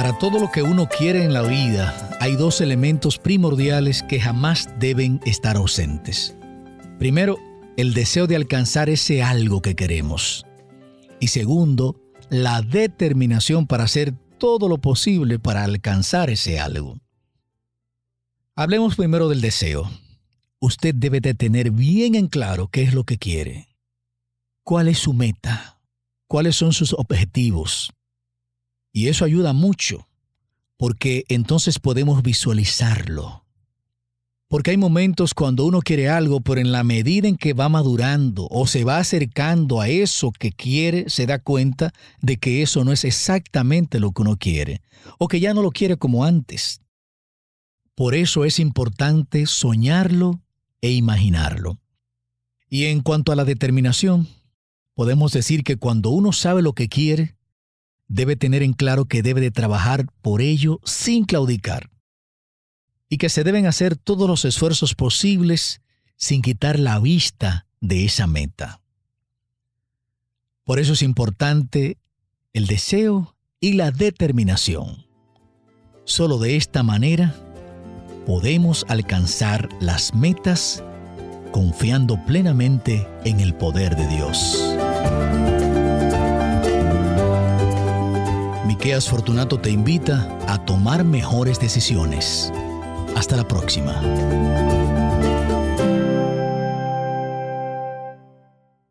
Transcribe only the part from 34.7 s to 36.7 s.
hay momentos cuando uno quiere algo, pero